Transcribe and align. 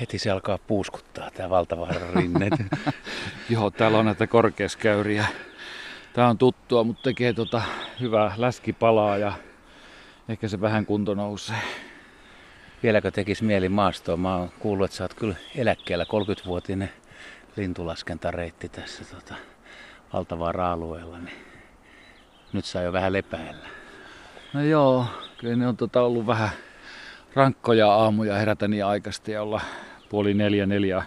Heti 0.00 0.18
se 0.18 0.30
alkaa 0.30 0.58
puuskuttaa, 0.58 1.30
tämä 1.30 1.50
valtava 1.50 1.88
rinne. 2.14 2.50
Joo, 3.50 3.70
täällä 3.70 3.98
on 3.98 4.04
näitä 4.04 4.26
korkeaskäyriä. 4.26 5.26
Tää 6.12 6.28
on 6.28 6.38
tuttua, 6.38 6.84
mutta 6.84 7.02
tekee 7.02 7.32
tota 7.32 7.62
hyvää 8.00 8.34
läskipalaa 8.36 9.18
ja 9.18 9.32
ehkä 10.28 10.48
se 10.48 10.60
vähän 10.60 10.86
kunto 10.86 11.14
nousee. 11.14 11.62
Vieläkö 12.82 13.10
tekisi 13.10 13.44
mieli 13.44 13.68
maastoon? 13.68 14.20
Mä 14.20 14.36
oon 14.36 14.50
kuullut, 14.58 14.84
että 14.84 14.96
sä 14.96 15.04
oot 15.04 15.14
kyllä 15.14 15.34
eläkkeellä 15.56 16.04
30-vuotinen 16.04 16.90
lintulaskentareitti 17.56 18.68
tässä 18.68 19.04
tota, 19.04 19.34
valtavaa 20.12 20.72
alueella. 20.72 21.18
Niin 21.18 21.36
nyt 22.52 22.64
saa 22.64 22.82
jo 22.82 22.92
vähän 22.92 23.12
lepäillä. 23.12 23.68
No 24.52 24.62
joo, 24.62 25.06
kyllä 25.38 25.56
ne 25.56 25.68
on 25.68 25.76
tota 25.76 26.02
ollut 26.02 26.26
vähän 26.26 26.50
rankkoja 27.34 27.92
aamuja 27.92 28.34
herätä 28.34 28.68
niin 28.68 28.84
aikaisesti 28.84 29.32
ja 29.32 29.42
olla 29.42 29.60
puoli 30.08 30.34
neljä 30.34 30.66
neljä 30.66 31.02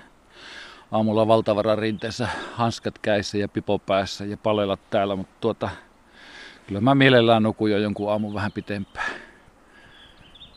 aamulla 0.92 1.28
valtavaran 1.28 1.78
rinteessä 1.78 2.28
hanskat 2.54 3.00
käissä 3.00 3.38
ja 3.38 3.48
pipo 3.48 3.80
päässä 3.80 4.26
ja 4.26 4.38
palella 4.38 4.78
täällä, 4.90 5.16
mutta 5.16 5.36
tuota, 5.42 5.70
kyllä 6.68 6.82
mä 6.82 6.96
mielellään 6.96 7.44
nukun 7.44 7.72
jo 7.72 7.78
jonkun 7.78 8.12
aamun 8.12 8.34
vähän 8.34 8.52
pitempään. 8.52 9.12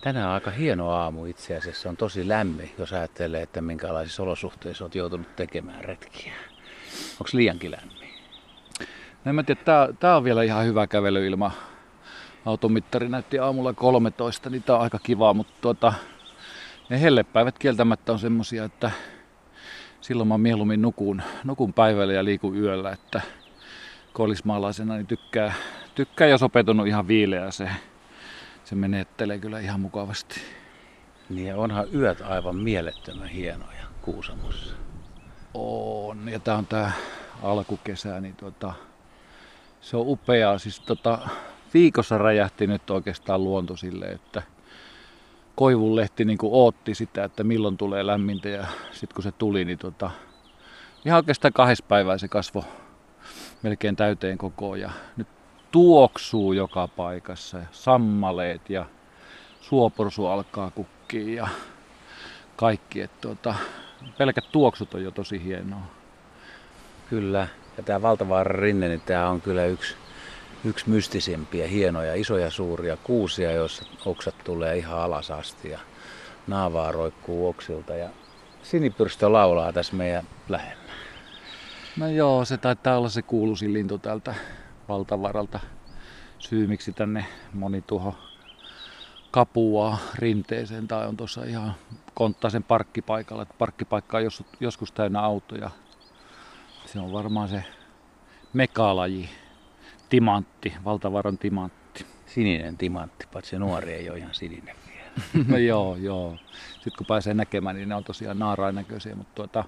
Tänään 0.00 0.28
on 0.28 0.34
aika 0.34 0.50
hieno 0.50 0.90
aamu 0.90 1.24
itse 1.24 1.56
asiassa. 1.56 1.88
On 1.88 1.96
tosi 1.96 2.28
lämmin, 2.28 2.70
jos 2.78 2.92
ajattelee, 2.92 3.42
että 3.42 3.60
minkälaisissa 3.60 4.22
olosuhteissa 4.22 4.84
olet 4.84 4.94
joutunut 4.94 5.36
tekemään 5.36 5.84
retkiä. 5.84 6.32
Onko 7.12 7.30
liiankin 7.32 7.70
lämmin? 7.70 8.08
No 9.24 9.28
en 9.28 9.34
mä 9.34 9.42
tiedä, 9.42 9.60
tää, 9.64 9.88
tää 10.00 10.16
on 10.16 10.24
vielä 10.24 10.42
ihan 10.42 10.64
hyvä 10.64 10.86
kävelyilma. 10.86 11.52
Automittari 12.48 13.08
näytti 13.08 13.38
aamulla 13.38 13.72
13, 13.72 14.50
niin 14.50 14.62
tää 14.62 14.76
on 14.76 14.82
aika 14.82 14.98
kivaa, 14.98 15.34
mutta 15.34 15.52
tuota, 15.60 15.92
ne 16.88 17.00
hellepäivät 17.00 17.58
kieltämättä 17.58 18.12
on 18.12 18.18
semmosia, 18.18 18.64
että 18.64 18.90
silloin 20.00 20.28
mä 20.28 20.38
mieluummin 20.38 20.82
nukun, 20.82 21.22
nukun 21.44 21.72
päivällä 21.72 22.12
ja 22.12 22.24
liikun 22.24 22.56
yöllä, 22.56 22.90
että 22.90 23.20
koillismaalaisena 24.12 24.94
niin 24.94 25.06
tykkää, 25.06 25.52
tykkää 25.94 26.28
jos 26.28 26.42
opetunut 26.42 26.86
ihan 26.86 27.08
viileä 27.08 27.50
se, 27.50 27.70
se 28.64 28.74
menettelee 28.74 29.38
kyllä 29.38 29.60
ihan 29.60 29.80
mukavasti. 29.80 30.40
Niin 31.28 31.46
ja 31.46 31.56
onhan 31.56 31.86
yöt 31.94 32.20
aivan 32.20 32.56
mielettömän 32.56 33.28
hienoja 33.28 33.84
Kuusamossa. 34.02 34.74
On, 35.54 36.28
ja 36.28 36.38
tää 36.38 36.56
on 36.56 36.66
tää 36.66 36.92
alkukesä, 37.42 38.20
niin 38.20 38.36
tota, 38.36 38.74
se 39.80 39.96
on 39.96 40.04
upeaa. 40.06 40.58
Siis 40.58 40.80
tota, 40.80 41.18
viikossa 41.74 42.18
räjähti 42.18 42.66
nyt 42.66 42.90
oikeastaan 42.90 43.44
luonto 43.44 43.76
silleen, 43.76 44.14
että 44.14 44.42
koivunlehti 45.54 46.24
niin 46.24 46.38
ootti 46.42 46.94
sitä, 46.94 47.24
että 47.24 47.44
milloin 47.44 47.76
tulee 47.76 48.06
lämmintä 48.06 48.48
ja 48.48 48.66
sitten 48.92 49.14
kun 49.14 49.22
se 49.22 49.32
tuli, 49.32 49.64
niin 49.64 49.78
tota, 49.78 50.10
ihan 51.04 51.16
oikeastaan 51.16 51.52
kahdessa 51.52 51.84
päivää 51.88 52.18
se 52.18 52.28
kasvo 52.28 52.64
melkein 53.62 53.96
täyteen 53.96 54.38
koko 54.38 54.76
ja 54.76 54.90
nyt 55.16 55.28
tuoksuu 55.72 56.52
joka 56.52 56.88
paikassa 56.88 57.58
ja 57.58 57.66
sammaleet 57.72 58.70
ja 58.70 58.86
suoporsu 59.60 60.26
alkaa 60.26 60.70
kukkia 60.70 61.34
ja 61.34 61.48
kaikki. 62.56 63.00
Että 63.00 63.28
tota, 63.28 63.54
pelkät 64.18 64.44
tuoksut 64.52 64.94
on 64.94 65.02
jo 65.02 65.10
tosi 65.10 65.44
hienoa. 65.44 65.82
Kyllä, 67.10 67.48
ja 67.76 67.82
tämä 67.82 68.02
valtava 68.02 68.44
rinne, 68.44 68.88
niin 68.88 69.00
tämä 69.00 69.28
on 69.28 69.40
kyllä 69.40 69.64
yksi 69.64 69.96
yksi 70.64 70.88
mystisimpiä, 70.88 71.66
hienoja, 71.66 72.14
isoja, 72.14 72.50
suuria 72.50 72.96
kuusia, 72.96 73.52
joissa 73.52 73.84
oksat 74.06 74.34
tulee 74.44 74.76
ihan 74.76 74.98
alas 74.98 75.30
asti 75.30 75.70
ja 75.70 75.78
naavaa 76.46 76.92
roikkuu 76.92 77.48
oksilta 77.48 77.94
ja 77.94 78.08
sinipyrstö 78.62 79.32
laulaa 79.32 79.72
tässä 79.72 79.96
meidän 79.96 80.24
lähellä. 80.48 80.92
No 81.96 82.08
joo, 82.08 82.44
se 82.44 82.56
taitaa 82.56 82.98
olla 82.98 83.08
se 83.08 83.22
kuuluisin 83.22 83.72
lintu 83.72 83.98
täältä 83.98 84.34
valtavaralta. 84.88 85.60
Syy 86.38 86.66
miksi 86.66 86.92
tänne 86.92 87.26
moni 87.52 87.82
tuho 87.82 88.14
kapuaa 89.30 89.98
rinteeseen 90.14 90.88
tai 90.88 91.06
on 91.06 91.16
tuossa 91.16 91.44
ihan 91.44 91.74
konttaisen 92.14 92.62
parkkipaikalla. 92.62 93.46
Parkkipaikka 93.58 94.18
on 94.18 94.24
joskus 94.60 94.92
täynnä 94.92 95.20
autoja. 95.20 95.70
Se 96.86 97.00
on 97.00 97.12
varmaan 97.12 97.48
se 97.48 97.64
mekalaji, 98.52 99.28
timantti, 100.08 100.74
valtavaran 100.84 101.38
timantti. 101.38 102.06
Sininen 102.26 102.76
timantti, 102.76 103.26
paitsi 103.32 103.58
nuori 103.58 103.92
ei 103.92 104.10
ole 104.10 104.18
ihan 104.18 104.34
sininen 104.34 104.76
vielä. 104.88 105.44
no 105.48 105.56
joo, 105.56 105.96
joo. 105.96 106.36
Sitten 106.74 106.92
kun 106.98 107.06
pääsee 107.06 107.34
näkemään, 107.34 107.76
niin 107.76 107.88
ne 107.88 107.94
on 107.94 108.04
tosiaan 108.04 108.38
naarain 108.38 108.74
näköisiä, 108.74 109.14
mutta 109.14 109.34
tuota, 109.34 109.64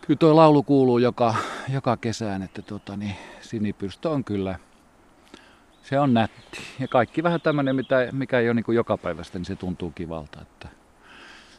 kyllä 0.00 0.18
tuo 0.18 0.36
laulu 0.36 0.62
kuuluu 0.62 0.98
joka, 0.98 1.34
joka 1.72 1.96
kesään, 1.96 2.42
että 2.42 2.62
tuota, 2.62 2.96
niin 2.96 3.16
sinipyrstö 3.40 4.10
on 4.10 4.24
kyllä, 4.24 4.58
se 5.82 6.00
on 6.00 6.14
nätti. 6.14 6.58
Ja 6.78 6.88
kaikki 6.88 7.22
vähän 7.22 7.40
tämmöinen, 7.40 7.76
mitä, 7.76 8.08
mikä 8.12 8.38
ei 8.38 8.48
ole 8.48 8.54
niin 8.54 8.74
joka 8.74 8.96
päivästä, 8.96 9.38
niin 9.38 9.46
se 9.46 9.56
tuntuu 9.56 9.90
kivalta, 9.90 10.40
että 10.42 10.68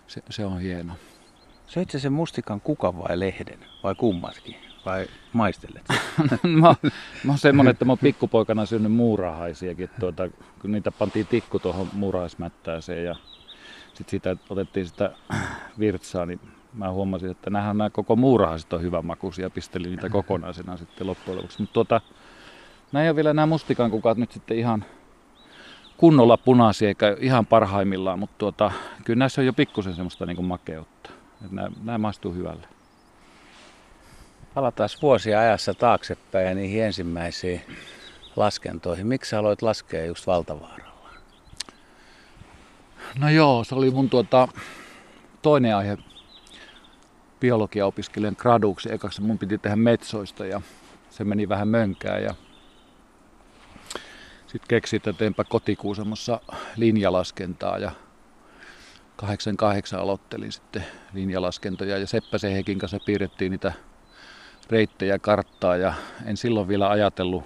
se, 0.08 0.22
se 0.30 0.46
on 0.46 0.60
hieno. 0.62 0.94
Söit 1.68 1.90
se 1.90 2.10
mustikan 2.10 2.62
kuka 2.62 2.98
vai 2.98 3.20
lehden 3.20 3.60
vai 3.84 3.96
kummatkin? 3.96 4.69
Vai 4.86 5.08
maistelet? 5.34 5.84
mä, 6.44 6.76
mä 7.24 7.32
oon 7.32 7.38
semmonen, 7.38 7.72
että 7.72 7.86
mä 7.86 7.92
oon 7.92 7.98
pikkupoikana 7.98 8.66
syönyt 8.66 8.92
muurahaisiakin. 8.92 9.90
Tuota, 10.00 10.30
kun 10.62 10.72
niitä 10.72 10.92
pantiin 10.92 11.28
tikku 11.28 11.60
tuohon 11.60 11.90
muurahaismättääseen 11.94 13.06
ja 13.06 13.16
sitten 13.94 14.10
siitä 14.10 14.36
otettiin 14.50 14.88
sitä 14.88 15.12
virtsaa, 15.80 16.26
niin 16.26 16.40
mä 16.74 16.92
huomasin, 16.92 17.32
että 17.32 17.50
nämähän 17.50 17.78
nämä 17.78 17.90
koko 17.90 18.16
muurahaiset 18.16 18.74
on 18.74 18.82
hyvän 18.82 19.06
makuisia 19.06 19.46
ja 19.46 19.50
pistelin 19.50 19.90
niitä 19.90 20.10
kokonaisena 20.10 20.78
sitten 20.78 21.08
loppujen 21.08 21.38
lopuksi. 21.38 21.62
Mutta 21.62 21.74
tuota, 21.74 22.02
näin 22.92 23.04
ei 23.04 23.10
ole 23.10 23.16
vielä 23.16 23.34
nämä 23.34 23.46
mustikan 23.46 23.92
kukat 23.92 24.18
nyt 24.18 24.32
sitten 24.32 24.58
ihan 24.58 24.86
kunnolla 25.98 26.38
punaisia 26.38 26.88
eikä 26.88 27.18
ihan 27.20 27.46
parhaimmillaan, 27.46 28.20
mutta 28.20 28.36
tuota, 28.38 28.72
kyllä 29.06 29.20
näissä 29.20 29.42
on 29.42 29.46
jo 29.46 29.54
pikkusen 29.54 29.94
semmoista 29.94 30.26
niin 30.26 30.46
makeutta. 30.46 31.10
Että 31.42 31.56
nämä, 31.56 31.72
nämä 31.84 31.98
maistuu 31.98 32.34
hyvälle. 32.34 32.68
Palataan 34.54 34.90
vuosia 35.02 35.40
ajassa 35.40 35.74
taaksepäin 35.74 36.48
ja 36.48 36.56
niihin 36.56 36.84
ensimmäisiin 36.84 37.62
laskentoihin. 38.36 39.08
Miksi 39.08 39.36
aloit 39.36 39.62
laskea 39.62 40.06
just 40.06 40.28
Valtavaaralla? 40.28 41.10
No 43.20 43.30
joo, 43.30 43.64
se 43.64 43.76
oli 43.76 43.92
mun 43.92 44.10
tuota, 44.10 44.48
toinen 45.42 45.76
aihe 45.76 45.98
biologia 47.40 47.86
opiskelijan 47.86 48.36
graduksi. 48.40 48.94
Ekaksi 48.94 49.22
mun 49.22 49.40
piti 49.40 49.58
tehdä 49.58 49.76
metsoista 49.76 50.46
ja 50.46 50.62
se 51.10 51.24
meni 51.24 51.50
vähän 51.50 51.68
mönkään 51.68 52.24
ja 52.24 52.36
sitten 54.48 54.68
keksin, 54.68 54.98
että 54.98 55.14
teenpä 55.14 55.44
kotikuusamossa 55.44 56.40
linjalaskentaa 56.76 57.78
ja 57.78 57.92
88 59.16 60.00
aloittelin 60.00 60.52
sitten 60.52 60.86
linjalaskentoja 61.14 61.98
ja 61.98 62.08
Seppäsen 62.08 62.52
Hekin 62.52 62.80
kanssa 62.80 63.00
piirrettiin 63.06 63.52
niitä 63.52 63.74
reittejä 64.70 65.20
karttaa 65.20 65.78
ja 65.78 65.94
en 66.26 66.38
silloin 66.38 66.68
vielä 66.68 66.90
ajatellut 66.90 67.44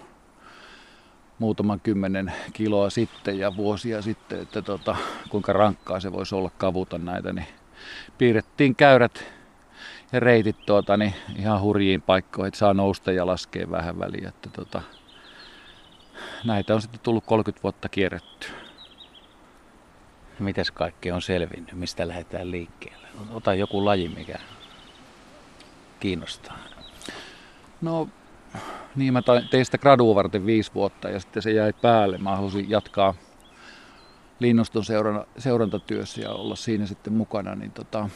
muutaman 1.40 1.80
kymmenen 1.80 2.34
kiloa 2.54 2.90
sitten 2.90 3.40
ja 3.40 3.56
vuosia 3.58 4.02
sitten, 4.02 4.42
että 4.42 4.62
tota, 4.62 4.96
kuinka 5.30 5.54
rankkaa 5.54 6.00
se 6.00 6.12
voisi 6.12 6.36
olla 6.36 6.52
kavuta 6.58 6.98
näitä, 6.98 7.34
niin 7.34 7.48
piirrettiin 8.18 8.76
käyrät 8.76 9.26
ja 10.12 10.20
reitit 10.20 10.66
tuota, 10.66 10.98
niin 10.98 11.14
ihan 11.36 11.62
hurjiin 11.62 12.02
paikkoihin, 12.02 12.48
että 12.48 12.58
saa 12.58 12.74
nousta 12.74 13.12
ja 13.12 13.26
laskea 13.26 13.72
vähän 13.72 14.00
väliä. 14.00 14.30
Että 14.30 14.50
tota, 14.50 14.82
näitä 16.44 16.76
on 16.76 16.82
sitten 16.82 17.00
tullut 17.04 17.26
30 17.26 17.64
vuotta 17.64 17.90
kierretty. 17.90 18.48
Mitäs 20.40 20.72
kaikki 20.72 21.12
on 21.12 21.22
selvinnyt? 21.22 21.74
Mistä 21.74 22.08
lähdetään 22.08 22.52
liikkeelle? 22.52 23.08
Ota 23.32 23.54
joku 23.54 23.86
laji, 23.86 24.10
mikä 24.10 24.40
kiinnostaa. 26.00 26.73
No 27.84 28.10
niin, 28.96 29.14
mä 29.14 29.22
tein 29.52 29.66
sitä 29.66 29.78
gradua 29.78 30.16
varten 30.16 30.46
viisi 30.46 30.72
vuotta 30.76 31.10
ja 31.10 31.20
sitten 31.20 31.44
se 31.44 31.52
jäi 31.52 31.74
päälle. 31.74 32.18
Mä 32.18 32.36
halusin 32.36 32.70
jatkaa 32.70 33.14
linnuston 34.40 34.86
seuranta, 34.86 35.28
seurantatyössä 35.38 36.22
ja 36.22 36.30
olla 36.30 36.56
siinä 36.56 36.86
sitten 36.86 37.14
mukana. 37.14 37.56
Niin 37.56 37.72
tota, 37.72 38.10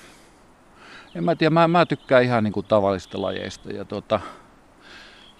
en 1.15 1.23
mä 1.23 1.35
tiedä, 1.35 1.49
mä, 1.49 1.67
mä 1.67 1.85
tykkään 1.85 2.23
ihan 2.23 2.43
niin 2.43 2.53
kuin 2.53 2.65
tavallisista 2.65 3.21
lajeista. 3.21 3.69
Ja 3.69 3.85
tota, 3.85 4.19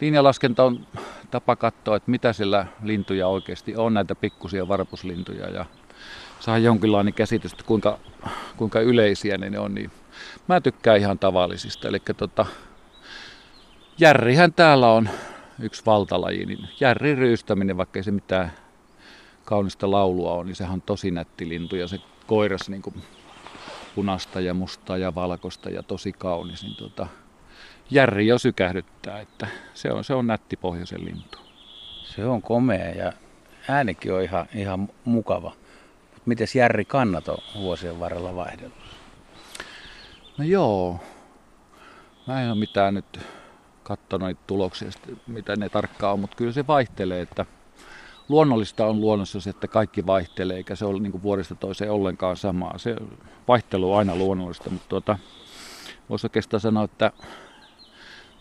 linjalaskenta 0.02 0.64
on 0.64 0.88
tapa 1.32 1.56
katsoa, 1.56 1.96
että 1.96 2.12
mitä 2.12 2.34
sillä 2.34 2.66
lintuja 2.84 3.28
oikeasti 3.28 3.76
on, 3.76 3.94
näitä 3.94 4.16
pikkusia 4.16 4.68
varpuslintuja. 4.68 5.50
Ja 5.50 5.66
saa 6.40 6.58
jonkinlainen 6.58 7.14
käsitys, 7.14 7.52
että 7.52 7.64
kuinka, 7.64 8.00
kuinka 8.58 8.80
yleisiä 8.80 9.38
ne 9.38 9.60
on. 9.60 9.76
Niin 9.76 9.92
mä 10.48 10.62
tykkään 10.62 11.00
ihan 11.00 11.20
tavallisista. 11.20 11.88
Eli 11.88 12.00
tota, 12.18 12.46
järrihän 13.98 14.54
täällä 14.54 14.92
on 14.92 15.10
yksi 15.60 15.86
valtalaji, 15.86 16.46
niin 16.46 16.70
järrin 16.80 17.18
ryystäminen, 17.18 17.78
vaikka 17.78 18.00
ei 18.00 18.04
se 18.04 18.12
mitään 18.12 18.52
kaunista 19.46 19.92
laulua 19.92 20.34
on, 20.34 20.46
niin 20.46 20.56
sehän 20.56 20.74
on 20.74 20.82
tosi 20.82 21.12
nätti 21.12 21.50
lintu 21.50 21.76
ja 21.76 21.88
se 21.88 22.00
koiras 22.28 22.70
niin 22.70 22.82
kuin 22.82 22.96
punasta 23.96 24.42
ja 24.42 24.54
mustaa 24.54 24.98
ja 24.98 25.16
valkoista 25.16 25.70
ja 25.70 25.84
tosi 25.84 26.14
kaunis, 26.14 26.64
niin 26.64 26.76
tota, 26.76 27.08
Järri 27.92 28.28
jo 28.28 28.38
sykähdyttää, 28.38 29.20
että 29.20 29.48
se 29.74 29.92
on, 29.92 30.04
se 30.04 30.14
on 30.14 30.28
nätti 30.28 30.58
pohjoisen 30.58 31.06
lintu. 31.06 31.38
Se 32.04 32.26
on 32.26 32.42
komea 32.42 32.90
ja 32.90 33.14
äänikin 33.68 34.14
on 34.14 34.22
ihan, 34.22 34.46
ihan 34.56 34.90
mukava. 35.06 35.54
Miten 36.26 36.48
Järri 36.56 36.86
kannat 36.86 37.28
on 37.28 37.38
vuosien 37.56 38.00
varrella 38.00 38.36
vaihdellut? 38.36 38.78
No 40.38 40.46
joo, 40.46 41.00
mä 42.28 42.42
en 42.42 42.52
ole 42.52 42.60
mitään 42.60 42.94
nyt 42.94 43.20
katsonut 43.88 44.28
niitä 44.28 44.42
tuloksia, 44.48 44.90
mitä 45.28 45.56
ne 45.56 45.70
tarkkaan 45.70 46.14
on, 46.14 46.20
mutta 46.20 46.36
kyllä 46.38 46.52
se 46.52 46.68
vaihtelee, 46.68 47.22
että 47.22 47.46
luonnollista 48.30 48.86
on 48.86 49.02
luonnossa 49.02 49.42
se, 49.42 49.50
että 49.50 49.68
kaikki 49.68 50.06
vaihtelee, 50.06 50.58
eikä 50.58 50.76
se 50.76 50.86
ole 50.86 51.00
niin 51.00 51.24
vuodesta 51.24 51.56
toiseen 51.56 51.92
ollenkaan 51.92 52.38
samaa. 52.38 52.78
Se 52.78 52.96
vaihtelu 53.48 53.94
on 53.94 54.00
aina 54.00 54.16
luonnollista, 54.16 54.70
mutta 54.70 54.90
tuota, 54.90 55.18
voisi 56.10 56.26
oikeastaan 56.26 56.62
sanoa, 56.62 56.84
että 56.84 57.12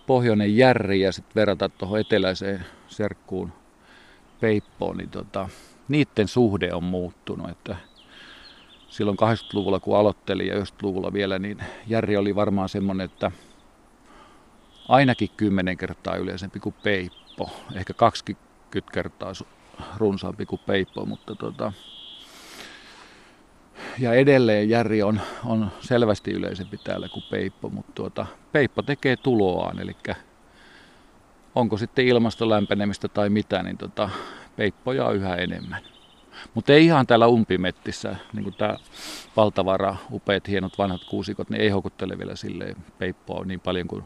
pohjoinen 0.07 0.57
järri 0.57 1.01
ja 1.01 1.13
sitten 1.13 1.35
verrata 1.35 1.69
tuohon 1.69 2.01
eteläiseen 2.01 2.67
serkkuun 2.89 3.53
peippoon, 4.41 4.97
niin 4.97 5.11
tota, 5.11 5.49
niiden 5.89 6.29
suhde 6.29 6.75
on 6.75 6.85
muuttunut. 6.85 7.51
Että 7.51 7.77
silloin 8.89 9.19
80-luvulla 9.19 9.81
kun 9.81 9.97
aloittelin 9.97 10.47
ja 10.47 10.55
90-luvulla 10.55 11.13
vielä, 11.13 11.39
niin 11.39 11.59
järri 11.87 12.17
oli 12.17 12.35
varmaan 12.35 12.69
semmoinen, 12.69 13.05
että 13.05 13.31
ainakin 14.89 15.31
10 15.37 15.77
kertaa 15.77 16.17
yleisempi 16.17 16.61
kuin 16.61 16.75
peippo. 16.83 17.51
Ehkä 17.75 17.93
20 17.93 18.93
kertaa 18.93 19.33
runsaampi 19.97 20.47
kuin 20.47 20.61
peippo, 20.67 21.07
mutta 21.07 21.35
tota, 21.35 21.73
ja 23.99 24.15
edelleen 24.15 24.69
Järri 24.69 25.03
on, 25.03 25.21
on 25.45 25.71
selvästi 25.81 26.31
yleisempi 26.31 26.79
täällä 26.79 27.09
kuin 27.09 27.25
Peippo, 27.31 27.69
mutta 27.69 27.93
tuota, 27.95 28.27
Peippo 28.53 28.83
tekee 28.83 29.17
tuloaan, 29.17 29.79
eli 29.79 29.97
onko 31.55 31.77
sitten 31.77 32.07
ilmaston 32.07 32.51
lämpenemistä 32.51 33.09
tai 33.09 33.31
mitä, 33.31 33.63
niin 33.63 33.79
tota, 33.79 34.11
Peippoja 34.57 35.07
on 35.07 35.17
yhä 35.17 35.35
enemmän. 35.37 35.83
Mutta 36.55 36.73
ei 36.73 36.85
ihan 36.85 37.07
täällä 37.07 37.27
umpimettissä, 37.27 38.17
niin 38.33 38.45
kuin 38.45 38.55
tämä 38.55 38.77
valtavara, 39.37 39.97
upeat, 40.13 40.49
hienot 40.49 40.79
vanhat 40.79 41.05
kuusikot, 41.05 41.51
niin 41.51 41.61
ei 41.61 41.69
houkuttele 41.69 42.19
vielä 42.19 42.37
silleen 42.37 42.77
Peippoa 42.99 43.45
niin 43.45 43.61
paljon 43.61 43.89
kuin 43.89 44.05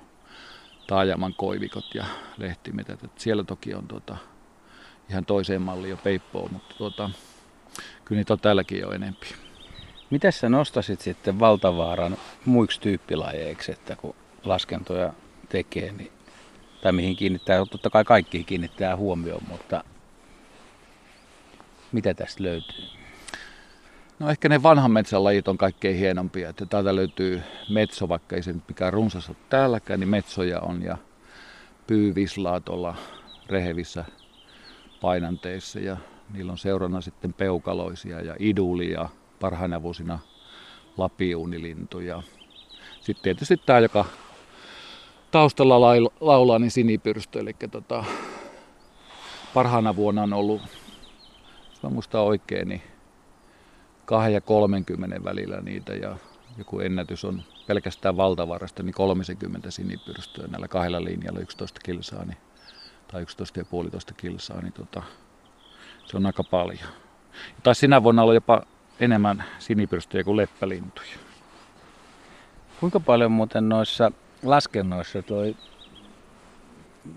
taajaman 0.91 1.35
koivikot 1.35 1.95
ja 1.95 2.05
lehtimetät. 2.37 3.05
Et 3.05 3.19
siellä 3.19 3.45
toki 3.45 3.75
on 3.75 3.89
tuota, 3.89 4.17
ihan 5.11 5.25
toiseen 5.25 5.63
malliin 5.63 5.91
jo 5.91 5.97
Peippoa, 5.97 6.49
mutta 6.53 6.75
tuota, 6.79 7.11
kyllä 8.05 8.19
niitä 8.19 8.33
on 8.33 8.41
täälläkin 8.41 8.81
jo 8.81 8.91
enempi. 8.91 9.27
Miten 10.11 10.33
sä 10.33 10.49
nostasit 10.49 11.01
sitten 11.01 11.41
valtavaaran 11.41 12.17
muiksi 12.45 12.81
tyyppilajeiksi, 12.81 13.73
että 13.73 13.97
kun 13.97 14.15
laskentoja 14.45 15.13
tekee, 15.49 15.93
niin, 15.93 16.13
tai 16.83 16.93
mihin 16.93 17.17
kiinnittää, 17.17 17.67
totta 17.71 17.91
kai 17.91 18.05
kaikki 18.05 18.45
kiinnittää 18.45 18.97
huomioon, 18.97 19.43
mutta 19.49 19.85
mitä 21.93 22.15
tästä 22.15 22.43
löytyy? 22.43 23.00
No 24.21 24.31
ehkä 24.31 24.49
ne 24.49 24.63
vanhan 24.63 24.91
metsän 24.91 25.25
lajit 25.25 25.49
on 25.49 25.59
kaikkein 25.59 25.97
hienompia. 25.97 26.49
Että 26.49 26.67
täältä 26.67 26.97
löytyy 26.97 27.43
metso, 27.69 28.09
vaikka 28.09 28.37
ei 28.37 28.43
se 28.43 28.53
nyt 28.53 28.69
mikään 28.69 28.93
runsas 28.93 29.29
ole 29.29 29.37
täälläkään, 29.49 30.01
niin 30.01 30.09
metsoja 30.09 30.61
on 30.61 30.83
ja 30.83 30.97
pyyvislaa 31.87 32.61
tuolla 32.61 32.95
rehevissä 33.49 34.05
painanteissa 35.01 35.81
ja 35.81 35.97
niillä 36.33 36.53
on 36.53 36.59
seurana 36.59 37.01
sitten 37.01 37.33
peukaloisia 37.33 38.21
ja 38.21 38.37
idulia 38.39 39.09
parhaina 39.41 39.83
vuosina 39.83 40.19
lapiunilintu. 40.97 42.01
Ja 42.01 42.23
sitten 43.01 43.23
tietysti 43.23 43.57
tämä, 43.57 43.79
joka 43.79 44.05
taustalla 45.31 45.81
laulaa, 46.21 46.59
niin 46.59 46.71
sinipyrstö. 46.71 47.41
Eli 47.41 47.55
tota, 47.71 48.05
parhaana 49.55 49.97
vuonna 49.97 50.23
on 50.23 50.33
ollut, 50.33 50.63
jos 51.71 51.83
mä 51.83 51.91
muistan 51.91 52.21
oikein, 52.21 52.69
niin 52.69 52.83
2 54.11 54.33
ja 54.33 54.41
30 54.41 55.25
välillä 55.25 55.61
niitä 55.61 55.95
ja 55.95 56.17
joku 56.59 56.81
ennätys 56.81 57.25
on 57.25 57.43
pelkästään 57.67 58.17
valtavarasta, 58.17 58.83
niin 58.83 58.95
30 58.95 59.71
sinipyrstöä 59.71 60.47
näillä 60.47 60.69
kahdella 60.69 61.05
linjalla 61.05 61.41
11 61.41 61.81
kilsaa 61.85 62.25
niin, 62.25 62.37
tai 63.09 63.23
11,5 63.23 64.15
kilsaa, 64.17 64.61
niin 64.61 64.73
tota, 64.73 65.03
se 66.07 66.17
on 66.17 66.27
aika 66.27 66.45
paljon. 66.45 66.89
Tai 67.63 67.75
sinä 67.75 68.03
vuonna 68.03 68.23
oli 68.23 68.35
jopa 68.35 68.63
enemmän 69.01 69.45
sinipyrstöjä 69.59 70.25
kuin 70.25 70.37
leppälintuja. 70.37 71.17
Kuinka 72.81 73.01
paljon 73.01 73.33
muuten 73.33 73.69
noissa 73.69 74.13
laskennoissa 74.43 75.23
toi 75.23 75.57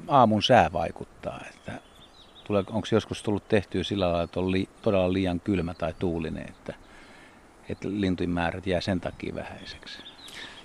aamun 0.07 0.43
sää 0.43 0.73
vaikuttaa? 0.73 1.41
Että 1.49 1.71
onko 2.49 2.87
joskus 2.91 3.23
tullut 3.23 3.47
tehtyä 3.47 3.83
sillä 3.83 4.05
lailla, 4.05 4.23
että 4.23 4.39
on 4.39 4.51
li, 4.51 4.69
todella 4.81 5.13
liian 5.13 5.39
kylmä 5.39 5.73
tai 5.73 5.93
tuulinen, 5.99 6.49
että, 6.49 6.73
että 7.69 7.87
lintujen 7.91 8.29
määrät 8.29 8.67
jää 8.67 8.81
sen 8.81 9.01
takia 9.01 9.35
vähäiseksi? 9.35 9.99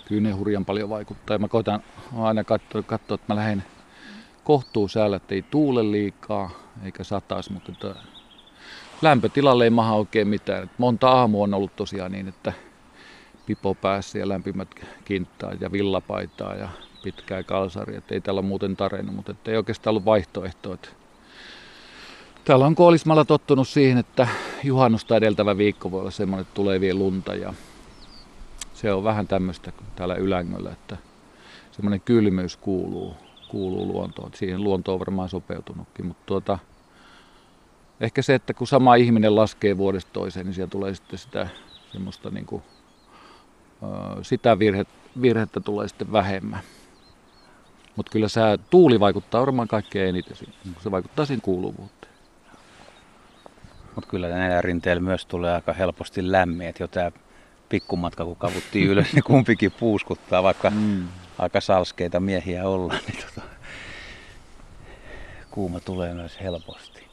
Kyllä 0.04 0.22
ne 0.22 0.30
hurjan 0.30 0.64
paljon 0.64 0.88
vaikuttaa. 0.88 1.38
mä 1.38 1.48
koitan 1.48 1.82
aina 2.16 2.44
katsoa, 2.44 2.82
katsoa 2.82 3.14
että 3.14 3.24
mä 3.28 3.36
lähden 3.36 3.64
kohtuu 4.44 4.88
säällä, 4.88 5.16
että 5.16 5.34
ei 5.34 5.42
tuule 5.42 5.92
liikaa 5.92 6.50
eikä 6.84 7.04
satas, 7.04 7.50
mutta 7.50 7.72
että 7.72 7.94
lämpötilalle 9.02 9.64
ei 9.64 9.70
maha 9.70 9.94
oikein 9.94 10.28
mitään. 10.28 10.70
Monta 10.78 11.10
aamua 11.10 11.44
on 11.44 11.54
ollut 11.54 11.76
tosiaan 11.76 12.12
niin, 12.12 12.28
että 12.28 12.52
pipo 13.46 13.74
päässä 13.74 14.18
ja 14.18 14.28
lämpimät 14.28 14.68
kintaa 15.04 15.52
ja 15.60 15.72
villapaitaa 15.72 16.54
ja 16.54 16.68
pitkää 17.02 17.42
kalsaria. 17.42 17.98
Että 17.98 18.14
ei 18.14 18.20
täällä 18.20 18.38
ole 18.38 18.46
muuten 18.46 18.76
tarennut, 18.76 19.14
mutta 19.14 19.34
ei 19.46 19.56
oikeastaan 19.56 19.92
ollut 19.92 20.04
vaihtoehtoa. 20.04 20.74
Että 20.74 20.88
täällä 22.48 22.66
on 22.66 22.74
koolismalla 22.74 23.24
tottunut 23.24 23.68
siihen, 23.68 23.98
että 23.98 24.28
juhannusta 24.64 25.16
edeltävä 25.16 25.56
viikko 25.56 25.90
voi 25.90 26.00
olla 26.00 26.10
semmoinen, 26.10 26.42
että 26.42 26.54
tulee 26.54 26.80
vielä 26.80 26.98
lunta 26.98 27.34
ja 27.34 27.54
se 28.74 28.92
on 28.92 29.04
vähän 29.04 29.28
tämmöistä 29.28 29.72
kuin 29.72 29.86
täällä 29.96 30.14
Ylängöllä, 30.14 30.70
että 30.70 30.96
semmoinen 31.72 32.00
kylmyys 32.00 32.56
kuuluu, 32.56 33.16
kuuluu 33.48 33.86
luontoon. 33.86 34.30
Siihen 34.34 34.64
luonto 34.64 34.92
on 34.92 34.98
varmaan 34.98 35.28
sopeutunutkin, 35.28 36.06
mutta 36.06 36.22
tuota, 36.26 36.58
ehkä 38.00 38.22
se, 38.22 38.34
että 38.34 38.54
kun 38.54 38.66
sama 38.66 38.94
ihminen 38.94 39.36
laskee 39.36 39.76
vuodesta 39.76 40.10
toiseen, 40.12 40.46
niin 40.46 40.54
siellä 40.54 40.70
tulee 40.70 40.94
sitten 40.94 41.18
sitä 41.18 41.48
semmoista 41.92 42.30
niin 42.30 42.46
kuin, 42.46 42.62
sitä 44.22 44.58
virhettä, 44.58 44.94
virhettä 45.22 45.60
tulee 45.60 45.88
sitten 45.88 46.12
vähemmän. 46.12 46.60
Mutta 47.96 48.12
kyllä 48.12 48.28
se 48.28 48.40
tuuli 48.70 49.00
vaikuttaa 49.00 49.40
varmaan 49.40 49.68
kaikkein 49.68 50.08
eniten 50.08 50.36
siihen, 50.36 50.54
se 50.82 50.90
vaikuttaa 50.90 51.26
siihen 51.26 51.42
kuuluvuuteen. 51.42 52.17
Mutta 53.98 54.10
kyllä 54.10 54.28
näillä 54.28 54.60
rinteillä 54.60 55.02
myös 55.02 55.26
tulee 55.26 55.54
aika 55.54 55.72
helposti 55.72 56.32
lämmin, 56.32 56.68
että 56.68 56.82
jo 56.82 56.88
tämä 56.88 57.12
pikkumatka 57.68 58.24
kun 58.24 58.36
kavuttiin 58.36 58.88
ylös, 58.90 59.12
niin 59.12 59.24
kumpikin 59.24 59.72
puuskuttaa, 59.72 60.42
vaikka 60.42 60.70
mm. 60.70 61.08
aika 61.38 61.60
salskeita 61.60 62.20
miehiä 62.20 62.68
ollaan, 62.68 63.00
niin 63.06 63.24
tota, 63.26 63.48
kuuma 65.50 65.80
tulee 65.80 66.14
myös 66.14 66.40
helposti. 66.40 67.06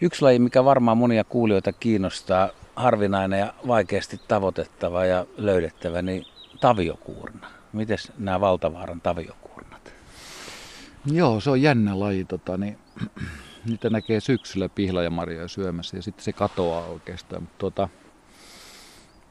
Yksi 0.00 0.22
laji, 0.22 0.38
mikä 0.38 0.64
varmaan 0.64 0.98
monia 0.98 1.24
kuulijoita 1.24 1.72
kiinnostaa, 1.72 2.48
harvinainen 2.76 3.40
ja 3.40 3.54
vaikeasti 3.66 4.20
tavoitettava 4.28 5.04
ja 5.04 5.26
löydettävä, 5.36 6.02
niin 6.02 6.24
taviokuurna. 6.60 7.46
Miten 7.72 7.98
nämä 8.18 8.40
valtavaaran 8.40 9.00
taviokuurnat? 9.00 9.94
Joo, 11.12 11.40
se 11.40 11.50
on 11.50 11.62
jännä 11.62 12.00
laji. 12.00 12.24
Tota, 12.24 12.56
niin, 12.56 12.78
niitä 13.66 13.90
näkee 13.90 14.20
syksyllä 14.20 14.68
pihlajamarjoja 14.68 15.48
syömässä 15.48 15.96
ja 15.96 16.02
sitten 16.02 16.24
se 16.24 16.32
katoaa 16.32 16.86
oikeastaan. 16.86 17.42
Mutta, 17.42 17.58
tota, 17.58 17.88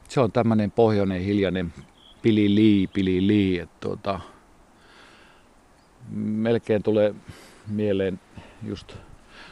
se 0.08 0.20
on 0.20 0.32
tämmöinen 0.32 0.70
pohjoinen 0.70 1.20
hiljainen 1.20 1.74
pili 2.22 2.54
lii, 2.54 2.86
pili 2.86 3.26
lii. 3.26 3.58
Että, 3.58 3.76
tota, 3.80 4.20
melkein 6.16 6.82
tulee 6.82 7.14
mieleen 7.66 8.20
just 8.62 8.94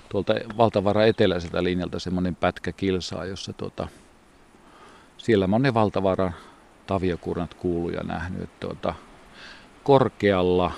tuolta 0.08 0.34
valtavara 0.56 1.04
eteläiseltä 1.04 1.64
linjalta 1.64 1.99
semmoinen 1.99 2.37
pätkä 2.37 2.72
kilsaa, 2.72 3.25
jossa 3.25 3.52
tuota, 3.52 3.88
siellä 5.16 5.49
on 5.52 5.62
ne 5.62 5.75
valtavara 5.75 6.32
taviokurnat 6.87 7.54
kuulu 7.54 7.90
ja 7.90 8.02
nähnyt, 8.02 8.42
että 8.42 8.66
tuota, 8.66 8.94
korkealla, 9.82 10.72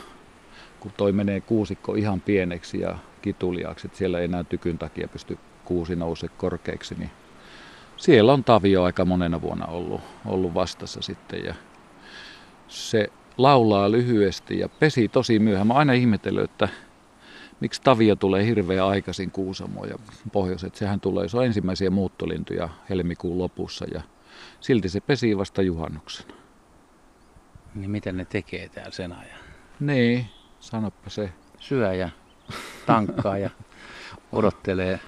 kun 0.80 0.92
toi 0.96 1.12
menee 1.12 1.40
kuusikko 1.40 1.94
ihan 1.94 2.20
pieneksi 2.20 2.80
ja 2.80 2.98
kituliaksi, 3.22 3.86
että 3.86 3.98
siellä 3.98 4.18
ei 4.18 4.24
enää 4.24 4.44
tykyn 4.44 4.78
takia 4.78 5.08
pysty 5.08 5.38
kuusi 5.64 5.96
nouse 5.96 6.28
korkeaksi, 6.28 6.94
niin 6.94 7.10
siellä 7.96 8.32
on 8.32 8.44
tavio 8.44 8.82
aika 8.82 9.04
monena 9.04 9.40
vuonna 9.42 9.66
ollut, 9.66 10.00
ollut 10.26 10.54
vastassa 10.54 11.02
sitten 11.02 11.44
ja 11.44 11.54
se 12.68 13.08
laulaa 13.36 13.90
lyhyesti 13.90 14.58
ja 14.58 14.68
pesi 14.68 15.08
tosi 15.08 15.38
myöhään. 15.38 15.66
Mä 15.66 15.74
aina 15.74 15.92
ihmetellyt, 15.92 16.44
että 16.44 16.68
miksi 17.60 17.82
tavio 17.82 18.16
tulee 18.16 18.46
hirveän 18.46 18.86
aikaisin 18.86 19.30
Kuusamoon 19.30 19.88
ja 19.88 19.98
pohjoiset. 20.32 20.74
Sehän 20.74 21.00
tulee, 21.00 21.28
se 21.28 21.36
on 21.36 21.46
ensimmäisiä 21.46 21.90
muuttolintuja 21.90 22.68
helmikuun 22.90 23.38
lopussa 23.38 23.84
ja 23.94 24.02
silti 24.60 24.88
se 24.88 25.00
pesi 25.00 25.38
vasta 25.38 25.62
juhannuksena. 25.62 26.34
Niin 27.74 27.90
miten 27.90 28.16
ne 28.16 28.24
tekee 28.24 28.68
täällä 28.68 28.90
sen 28.90 29.12
ajan? 29.12 29.40
Niin, 29.80 30.26
sanoppa 30.60 31.10
se. 31.10 31.32
Syö 31.58 31.94
ja 31.94 32.08
tankkaa 32.86 33.38
ja 33.38 33.50
odottelee 34.32 35.00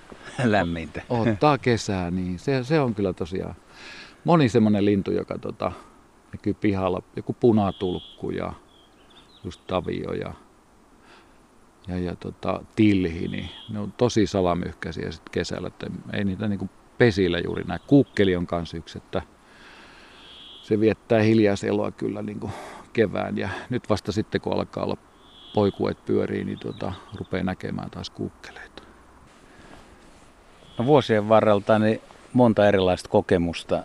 lämmintä. 0.45 1.03
Ottaa 1.09 1.59
kesää, 1.59 2.11
niin 2.11 2.39
se, 2.39 2.65
se 2.65 2.81
on 2.81 2.95
kyllä 2.95 3.13
tosiaan 3.13 3.55
moni 4.25 4.49
semmoinen 4.49 4.85
lintu, 4.85 5.11
joka 5.11 5.39
tota, 5.39 5.73
näkyy 6.33 6.55
pihalla, 6.55 7.03
joku 7.17 7.37
punatulkku 7.41 8.31
ja 8.31 8.53
just 9.45 9.61
tavio 9.67 10.13
ja, 10.13 10.33
ja, 11.89 11.99
ja 11.99 12.17
tota, 12.17 12.63
tilhi, 12.77 13.29
niin 13.29 13.49
ne 13.69 13.79
on 13.79 13.93
tosi 13.93 14.27
salamyhkäisiä 14.27 15.13
sit 15.13 15.29
kesällä, 15.31 15.69
että 15.69 15.87
ei 16.13 16.25
niitä 16.25 16.49
niinku 16.49 16.71
pesillä 16.99 17.39
juuri 17.39 17.65
näe. 17.65 17.79
Kuukkeli 17.87 18.37
on 18.37 18.47
kanssa 18.47 18.77
yksi, 18.77 18.99
että 18.99 19.23
se 20.63 20.81
viettää 20.81 21.21
hiljaiseloa 21.21 21.91
kyllä 21.91 22.23
niinku 22.23 22.51
kevään 22.93 23.39
ja 23.39 23.49
nyt 23.71 23.91
vasta 23.91 24.13
sitten 24.13 24.41
kun 24.41 24.53
alkaa 24.53 24.85
olla 24.85 24.97
poikuet 25.55 26.05
pyörii, 26.05 26.45
niin 26.45 26.59
tuota, 26.59 26.93
rupeaa 27.15 27.45
näkemään 27.45 27.91
taas 27.91 28.11
kuukkeleita. 28.11 28.83
No 30.79 30.87
vuosien 30.87 31.29
varrelta 31.29 31.79
niin 31.79 32.01
monta 32.33 32.69
erilaista 32.69 33.09
kokemusta. 33.09 33.85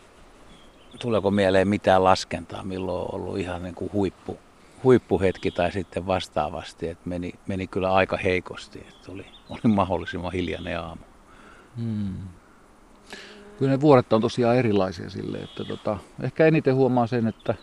Tuleeko 0.99 1.31
mieleen 1.31 1.67
mitään 1.67 2.03
laskentaa, 2.03 2.63
milloin 2.63 3.01
on 3.01 3.15
ollut 3.15 3.37
ihan 3.37 3.63
niin 3.63 3.75
kuin 3.75 3.93
huippu, 3.93 4.39
huippuhetki 4.83 5.51
tai 5.51 5.71
sitten 5.71 6.07
vastaavasti, 6.07 6.87
että 6.87 7.09
meni, 7.09 7.33
meni 7.47 7.67
kyllä 7.67 7.93
aika 7.93 8.17
heikosti, 8.17 8.79
että 8.79 9.11
oli, 9.11 9.25
oli 9.49 9.73
mahdollisimman 9.75 10.31
hiljainen 10.31 10.79
aamu. 10.79 11.01
Hmm. 11.77 12.17
Kyllä 13.57 13.71
ne 13.71 13.81
vuoret 13.81 14.13
on 14.13 14.21
tosiaan 14.21 14.57
erilaisia 14.57 15.09
sille, 15.09 15.37
että 15.37 15.63
tota, 15.63 15.97
ehkä 16.23 16.45
eniten 16.45 16.75
huomaa 16.75 17.07
sen, 17.07 17.27
että 17.27 17.55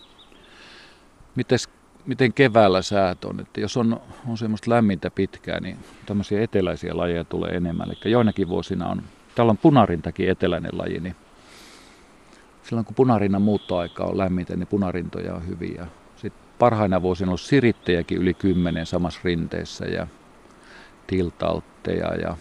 mites, 1.37 1.69
miten 2.07 2.33
keväällä 2.33 2.83
säät 2.83 3.25
on. 3.25 3.41
Että 3.41 3.61
jos 3.61 3.77
on, 3.77 4.01
on 4.29 4.39
semmoista 4.39 4.71
lämmintä 4.71 5.11
pitkää, 5.11 5.61
niin 5.61 5.77
tämmöisiä 6.07 6.43
eteläisiä 6.43 6.97
lajeja 6.97 7.25
tulee 7.25 7.51
enemmän. 7.51 7.89
Eli 7.89 8.13
joinakin 8.13 8.49
vuosina 8.49 8.89
on, 8.89 9.03
täällä 9.35 9.51
on 9.51 9.59
punarintakin 9.59 10.31
eteläinen 10.31 10.79
laji, 10.79 11.01
niin 11.01 11.17
silloin 12.63 12.87
kun 12.87 12.95
punarinnan 12.95 13.43
muuttoaika 13.43 14.05
on 14.05 14.19
lämmintä, 14.19 14.57
niin 14.57 14.67
punarintoja 14.67 15.35
on 15.35 15.49
hyviä. 15.49 15.87
Sitten 16.17 16.43
parhaina 16.59 17.03
vuosina 17.03 17.33
on 17.33 17.39
sirittejäkin 17.39 18.19
yli 18.19 18.35
kymmenen 18.35 18.87
samassa 18.87 19.21
rinteessä 19.25 19.85
ja 19.85 20.07
tiltaltteja 21.07 22.15
ja 22.15 22.37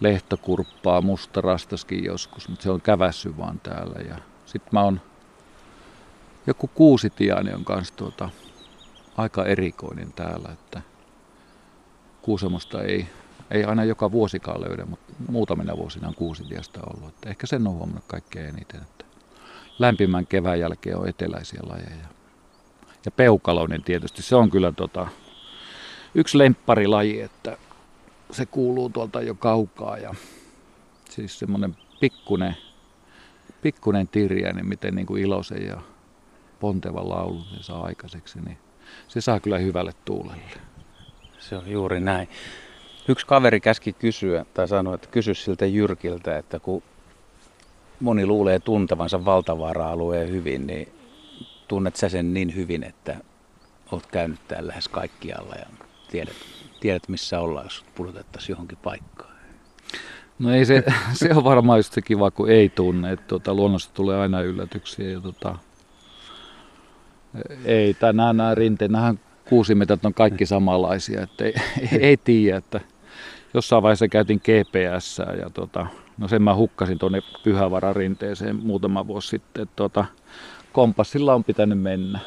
lehtokurppaa, 0.00 1.00
mustarastaskin 1.00 2.04
joskus, 2.04 2.48
mutta 2.48 2.62
se 2.62 2.70
on 2.70 2.80
kävässy 2.80 3.36
vaan 3.36 3.60
täällä. 3.60 4.00
Ja 4.08 4.16
sitten 4.46 4.70
mä 4.72 4.82
oon 4.82 5.00
joku 6.46 6.70
kuusitiainen 6.74 7.54
on 7.54 7.64
kanssa 7.64 7.94
tuota, 7.96 8.30
aika 9.16 9.44
erikoinen 9.44 10.12
täällä, 10.12 10.48
että 10.52 10.82
Kuusamosta 12.24 12.82
ei, 12.82 13.06
ei 13.50 13.64
aina 13.64 13.84
joka 13.84 14.12
vuosikaan 14.12 14.60
löydä, 14.60 14.84
mutta 14.84 15.12
muutamina 15.28 15.76
vuosina 15.76 16.08
on 16.08 16.14
kuusitiasta 16.14 16.80
ollut. 16.86 17.08
Että 17.08 17.30
ehkä 17.30 17.46
sen 17.46 17.66
on 17.66 17.74
huomannut 17.74 18.04
kaikkein 18.06 18.48
eniten, 18.48 18.80
että 18.80 19.04
lämpimän 19.78 20.26
kevään 20.26 20.60
jälkeen 20.60 20.98
on 20.98 21.08
eteläisiä 21.08 21.60
lajeja. 21.62 22.06
Ja 23.04 23.10
peukaloinen 23.10 23.82
tietysti, 23.82 24.22
se 24.22 24.36
on 24.36 24.50
kyllä 24.50 24.72
tota, 24.72 25.08
yksi 26.14 26.38
lempparilaji, 26.38 27.20
että 27.20 27.56
se 28.30 28.46
kuuluu 28.46 28.90
tuolta 28.90 29.22
jo 29.22 29.34
kaukaa 29.34 29.98
ja 29.98 30.14
siis 31.10 31.38
semmoinen 31.38 31.76
pikkunen, 32.00 32.56
pikkunen 33.62 34.08
tirjäinen, 34.08 34.66
miten 34.66 34.94
niin 34.94 35.06
kuin 35.06 35.22
iloisen 35.22 35.66
ja 35.66 35.80
ponteva 36.64 37.08
laulu 37.08 37.40
se 37.56 37.62
saa 37.62 37.84
aikaiseksi, 37.84 38.40
niin 38.40 38.58
se 39.08 39.20
saa 39.20 39.40
kyllä 39.40 39.58
hyvälle 39.58 39.92
tuulelle. 40.04 40.60
Se 41.38 41.56
on 41.56 41.70
juuri 41.70 42.00
näin. 42.00 42.28
Yksi 43.08 43.26
kaveri 43.26 43.60
käski 43.60 43.92
kysyä, 43.92 44.46
tai 44.54 44.68
sanoi, 44.68 44.94
että 44.94 45.08
kysy 45.08 45.34
siltä 45.34 45.66
Jyrkiltä, 45.66 46.38
että 46.38 46.58
kun 46.58 46.82
moni 48.00 48.26
luulee 48.26 48.58
tuntevansa 48.58 49.24
valtavaara-alueen 49.24 50.28
hyvin, 50.28 50.66
niin 50.66 50.88
tunnet 51.68 51.96
sä 51.96 52.08
sen 52.08 52.34
niin 52.34 52.54
hyvin, 52.54 52.82
että 52.82 53.16
olet 53.92 54.06
käynyt 54.06 54.40
täällä 54.48 54.68
lähes 54.68 54.88
kaikkialla 54.88 55.54
ja 55.54 55.66
tiedät, 56.10 56.36
tiedät 56.80 57.08
missä 57.08 57.40
ollaan, 57.40 57.66
jos 57.66 57.84
pudotettaisiin 57.94 58.54
johonkin 58.54 58.78
paikkaan? 58.82 59.34
No 60.38 60.54
ei 60.54 60.64
se, 60.64 60.84
se 61.12 61.34
on 61.34 61.44
varmaan 61.44 61.78
just 61.78 61.92
se 61.92 62.02
kiva, 62.02 62.30
kun 62.30 62.50
ei 62.50 62.68
tunne. 62.68 63.12
Että 63.12 63.26
tuota, 63.26 63.54
luonnossa 63.54 63.90
tulee 63.94 64.18
aina 64.18 64.40
yllätyksiä 64.40 65.10
ja 65.10 65.20
tota, 65.20 65.58
ei, 67.64 67.94
tai 67.94 68.12
nämä, 68.12 68.32
nämä 68.32 68.54
rinteet, 68.54 68.90
nämä 68.90 69.14
kuusimetat 69.48 70.04
on 70.04 70.14
kaikki 70.14 70.46
samanlaisia, 70.46 71.22
että 71.22 71.44
ei, 71.44 71.54
ei, 71.80 71.98
ei 72.00 72.16
tiedä, 72.16 72.56
että 72.56 72.80
jossain 73.54 73.82
vaiheessa 73.82 74.08
käytin 74.08 74.38
GPS 74.44 75.18
ja 75.40 75.50
tota, 75.50 75.86
no 76.18 76.28
sen 76.28 76.42
mä 76.42 76.54
hukkasin 76.54 76.98
tuonne 76.98 77.20
Pyhävaran 77.44 77.96
rinteeseen 77.96 78.56
muutama 78.56 79.06
vuosi 79.06 79.28
sitten, 79.28 79.62
että 79.62 79.76
tota, 79.76 80.04
kompassilla 80.72 81.34
on 81.34 81.44
pitänyt 81.44 81.80
mennä. 81.80 82.18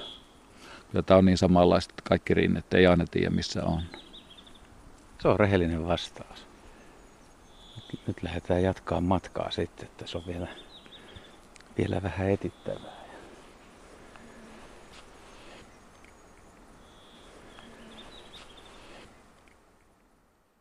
Ja 0.93 1.03
tämä 1.03 1.17
on 1.17 1.25
niin 1.25 1.37
samanlaista, 1.37 1.91
että 1.91 2.09
kaikki 2.09 2.33
rinnet 2.33 2.73
ei 2.73 2.87
aina 2.87 3.05
tiedä 3.11 3.29
missä 3.29 3.63
on. 3.63 3.81
Se 5.21 5.27
on 5.27 5.39
rehellinen 5.39 5.87
vastaus. 5.87 6.47
Nyt 8.07 8.23
lähdetään 8.23 8.63
jatkaa 8.63 9.01
matkaa 9.01 9.51
sitten, 9.51 9.85
että 9.85 10.07
se 10.07 10.17
on 10.17 10.23
vielä, 10.27 10.47
vielä 11.77 12.03
vähän 12.03 12.29
etittävää. 12.29 12.96